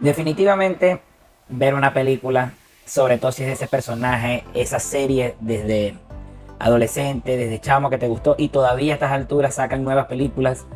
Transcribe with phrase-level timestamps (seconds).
[0.00, 1.00] Definitivamente
[1.48, 2.52] ver una película,
[2.84, 5.94] sobre todo si es ese personaje, esa serie desde
[6.58, 10.66] adolescente, desde chamo que te gustó y todavía a estas alturas sacan nuevas películas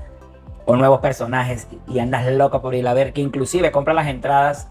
[0.64, 4.68] o nuevos personajes y andas loco por ir a ver, que inclusive compra las entradas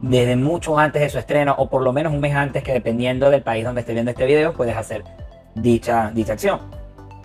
[0.00, 3.30] desde mucho antes de su estreno o por lo menos un mes antes que dependiendo
[3.30, 5.04] del país donde estés viendo este video puedes hacer
[5.54, 6.60] dicha, dicha acción.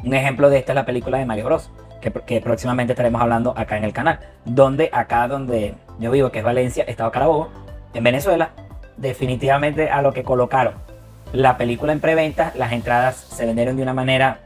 [0.03, 1.71] Un ejemplo de esto es la película de Mario Bros.
[2.01, 4.19] Que, próximamente estaremos hablando acá en el canal.
[4.45, 7.49] Donde acá donde yo vivo, que es Valencia, Estado Carabobo,
[7.93, 8.51] en Venezuela,
[8.97, 10.75] definitivamente a lo que colocaron
[11.33, 14.39] la película en preventa, las entradas se vendieron de una manera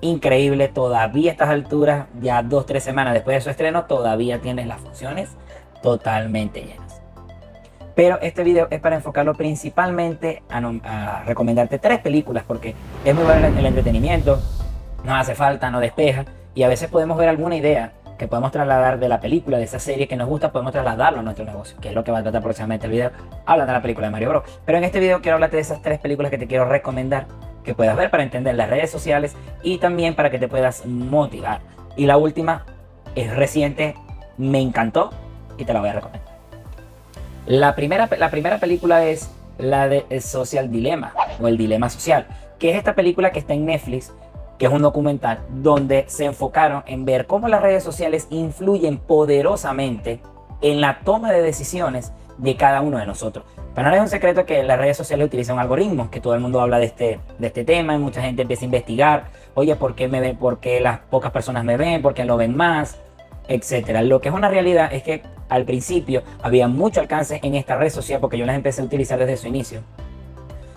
[0.00, 0.68] increíble.
[0.68, 4.80] Todavía a estas alturas, ya dos, tres semanas después de su estreno, todavía tienes las
[4.80, 5.30] funciones
[5.82, 7.00] totalmente llenas.
[7.94, 12.74] Pero este video es para enfocarlo principalmente a, recomendarte tres películas porque
[13.04, 14.40] es muy bueno el entretenimiento,
[15.04, 16.24] no hace falta, no despeja
[16.54, 19.78] y a veces podemos ver alguna idea que podemos trasladar de la película, de esa
[19.78, 22.22] serie que nos gusta, podemos trasladarlo a nuestro negocio, que es lo que va a
[22.22, 23.10] tratar próximamente el video,
[23.44, 24.44] hablando de la película de Mario Bros.
[24.64, 27.26] Pero en este video quiero hablarte de esas tres películas que te quiero recomendar,
[27.64, 31.60] que puedas ver para entender las redes sociales y también para que te puedas motivar.
[31.96, 32.64] Y la última
[33.16, 33.96] es reciente,
[34.38, 35.10] me encantó
[35.58, 36.34] y te la voy a recomendar.
[37.46, 42.26] La primera, la primera película es la de Social Dilemma o El Dilema Social,
[42.58, 44.12] que es esta película que está en Netflix
[44.58, 50.20] que es un documental donde se enfocaron en ver cómo las redes sociales influyen poderosamente
[50.60, 53.44] en la toma de decisiones de cada uno de nosotros.
[53.74, 56.60] Pero no es un secreto que las redes sociales utilizan algoritmos, que todo el mundo
[56.60, 59.24] habla de este, de este tema y mucha gente empieza a investigar,
[59.54, 60.36] oye, ¿por qué me ven?
[60.36, 62.00] ¿Por qué las pocas personas me ven?
[62.00, 62.98] ¿Por qué lo ven más?
[63.48, 64.02] Etcétera.
[64.02, 67.90] Lo que es una realidad es que al principio había mucho alcance en esta red
[67.90, 69.80] social porque yo las empecé a utilizar desde su inicio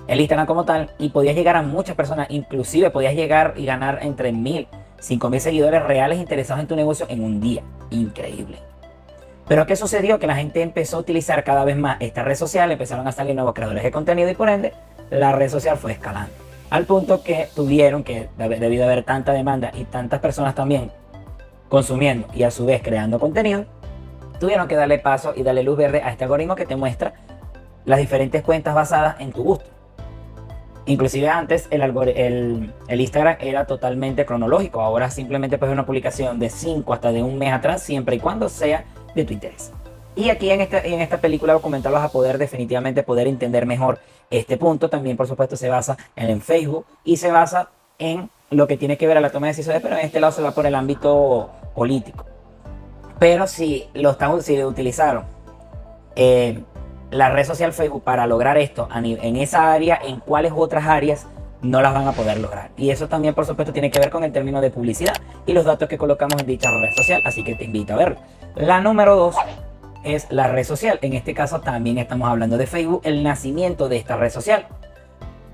[0.08, 4.00] el Instagram como tal y podías llegar a muchas personas, inclusive podías llegar y ganar
[4.02, 4.68] entre mil,
[5.00, 7.62] cinco mil seguidores reales interesados en tu negocio en un día.
[7.90, 8.58] Increíble.
[9.48, 10.20] Pero ¿qué sucedió?
[10.20, 13.36] Que la gente empezó a utilizar cada vez más esta red social, empezaron a salir
[13.36, 14.74] nuevos creadores de contenido y por ende
[15.10, 16.32] la red social fue escalando.
[16.70, 20.92] Al punto que tuvieron que, debido a haber tanta demanda y tantas personas también
[21.70, 23.66] consumiendo y a su vez creando contenido,
[24.40, 27.14] tuvieron que darle paso y darle luz verde a este algoritmo que te muestra
[27.86, 29.77] las diferentes cuentas basadas en tu gusto.
[30.88, 37.12] Inclusive antes el, Instagram era totalmente cronológico, ahora simplemente puedes una publicación de 5 hasta
[37.12, 39.74] de un mes atrás, siempre y cuando sea de tu interés.
[40.16, 44.00] Y aquí en, este, en esta película documental vas a poder definitivamente poder entender mejor
[44.32, 44.90] este punto.
[44.90, 47.70] También por supuesto se basa en, en Facebook y se basa
[48.00, 50.32] en lo que tiene que ver a la toma de decisiones, pero en este lado
[50.32, 52.26] se va por el ámbito político.
[53.20, 55.26] Pero si lo, están, si lo utilizaron
[56.16, 56.64] eh,
[57.12, 61.28] la red social Facebook para lograr esto en esa área, en cuáles otras áreas
[61.62, 62.70] no las van a poder lograr.
[62.78, 65.66] Y eso también, por supuesto, tiene que ver con el término de publicidad y los
[65.66, 68.18] datos que colocamos en dicha red social, así que te invito a verlo.
[68.56, 69.36] La número dos
[70.04, 71.00] es la red social.
[71.02, 74.68] En este caso también estamos hablando de Facebook, el nacimiento de esta red social.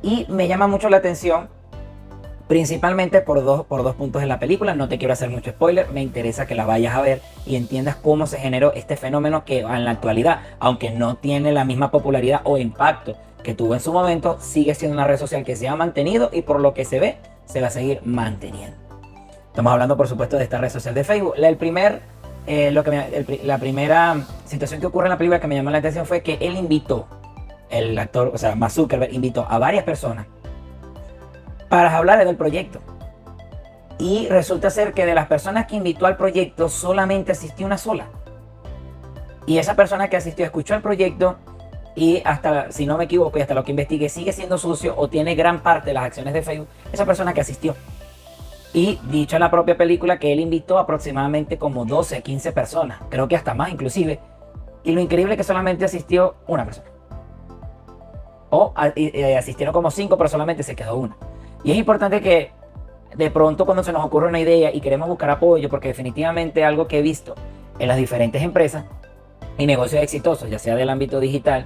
[0.02, 1.50] Y me llama mucho la atención
[2.53, 5.90] Principalmente por dos, por dos puntos en la película, no te quiero hacer mucho spoiler,
[5.90, 9.62] me interesa que la vayas a ver y entiendas cómo se generó este fenómeno que
[9.62, 13.91] en la actualidad, aunque no tiene la misma popularidad o impacto que tuvo en su
[13.91, 17.00] momento, sigue siendo una red social que se ha mantenido y por lo que se
[17.00, 18.78] ve, se va a seguir manteniendo.
[19.47, 21.34] Estamos hablando, por supuesto, de esta red social de Facebook.
[22.46, 25.80] Eh, lo que la primera situación que ocurre en la película que me llamó la
[25.80, 27.08] atención fue que él invitó,
[27.72, 30.28] el actor, o sea, Zuckerberg invitó a varias personas
[31.73, 32.81] para hablar del proyecto.
[33.97, 38.09] Y resulta ser que de las personas que invitó al proyecto solamente asistió una sola.
[39.47, 41.38] Y esa persona que asistió escuchó el proyecto
[41.95, 45.07] y hasta, si no me equivoco, y hasta lo que investigué, sigue siendo sucio o
[45.07, 47.75] tiene gran parte de las acciones de Facebook, esa persona que asistió.
[48.72, 53.28] Y dicho en la propia película que él invitó aproximadamente como 12, 15 personas, creo
[53.28, 54.19] que hasta más inclusive.
[54.84, 56.91] Y lo increíble es que solamente asistió una persona.
[58.51, 61.17] O asistieron como 5, pero solamente se quedó una.
[61.63, 62.51] Y es importante que
[63.16, 66.88] de pronto cuando se nos ocurre una idea y queremos buscar apoyo, porque definitivamente algo
[66.88, 67.35] que he visto
[67.79, 68.85] en las diferentes empresas
[69.58, 71.66] y negocios exitosos, ya sea del ámbito digital,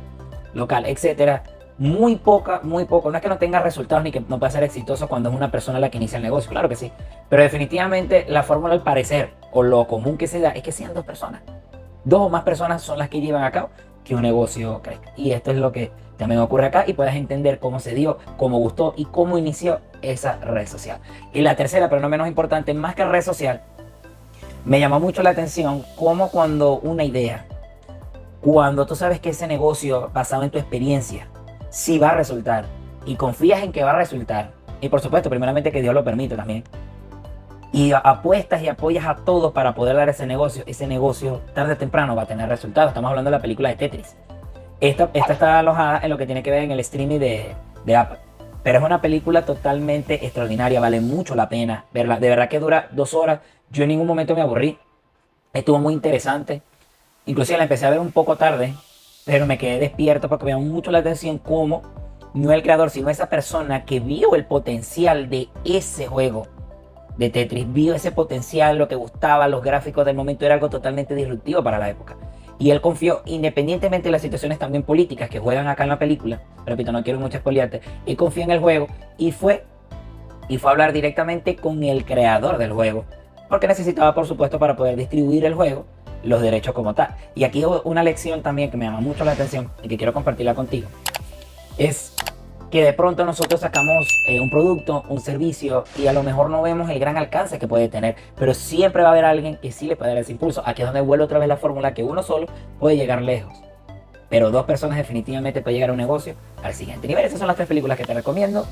[0.54, 1.44] local, etcétera,
[1.78, 3.12] muy poca, muy poco.
[3.12, 5.52] No es que no tenga resultados ni que no pueda ser exitoso cuando es una
[5.52, 6.92] persona la que inicia el negocio, claro que sí.
[7.30, 10.94] Pero definitivamente la fórmula al parecer o lo común que se da es que sean
[10.94, 11.42] dos personas.
[12.04, 13.70] Dos o más personas son las que llevan a cabo
[14.08, 15.12] que un negocio crezca.
[15.18, 18.58] Y esto es lo que también ocurre acá y puedes entender cómo se dio, cómo
[18.58, 21.00] gustó y cómo inició esa red social.
[21.34, 23.62] Y la tercera, pero no menos importante, más que red social,
[24.66, 27.46] me llamó mucho la atención cómo cuando una idea,
[28.42, 31.28] cuando tú sabes que ese negocio basado en tu experiencia,
[31.70, 32.66] sí va a resultar
[33.06, 34.52] y confías en que va a resultar,
[34.82, 36.64] y por supuesto, primeramente que Dios lo permite también,
[37.72, 41.78] y apuestas y apoyas a todos para poder dar ese negocio, ese negocio tarde o
[41.78, 42.90] temprano va a tener resultados.
[42.90, 44.16] Estamos hablando de la película de Tetris.
[44.80, 47.56] Esta, esta está alojada en lo que tiene que ver en el streaming de,
[47.86, 48.20] de Apple.
[48.64, 52.20] Pero es una película totalmente extraordinaria, vale mucho la pena verla.
[52.20, 53.40] De verdad que dura dos horas.
[53.70, 54.78] Yo en ningún momento me aburrí.
[55.54, 56.62] Estuvo muy interesante.
[57.26, 58.74] Inclusive la empecé a ver un poco tarde,
[59.26, 61.82] pero me quedé despierto porque me llamó mucho la atención cómo
[62.34, 66.48] no el creador, sino esa persona que vio el potencial de ese juego
[67.18, 71.16] de Tetris, vio ese potencial, lo que gustaba, los gráficos del momento, era algo totalmente
[71.16, 72.16] disruptivo para la época.
[72.60, 76.42] Y él confió, independientemente de las situaciones también políticas que juegan acá en la película,
[76.66, 78.88] repito, no quiero mucho espoliarte, él confió en el juego
[79.18, 79.64] y fue,
[80.50, 83.06] y fue a hablar directamente con el creador del juego,
[83.50, 85.86] porque necesitaba, por supuesto, para poder distribuir el juego,
[86.24, 87.16] los derechos como tal.
[87.36, 90.56] Y aquí una lección también que me llama mucho la atención y que quiero compartirla
[90.56, 90.88] contigo,
[91.78, 92.16] es
[92.72, 96.62] que de pronto nosotros sacamos eh, un producto, un servicio y a lo mejor no
[96.62, 99.88] vemos el gran alcance que puede tener, pero siempre va a haber alguien que sí
[99.88, 100.62] le puede dar ese impulso.
[100.66, 102.48] Aquí es donde vuelve otra vez la fórmula que uno solo
[102.80, 103.54] puede llegar lejos,
[104.30, 107.26] pero dos personas definitivamente puede llegar a un negocio al siguiente nivel.
[107.26, 108.66] Esas son las tres películas que te recomiendo.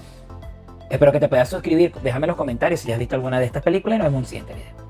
[0.90, 3.64] Espero que te puedas suscribir, déjame en los comentarios si has visto alguna de estas
[3.64, 4.85] películas y nos vemos en un siguiente video.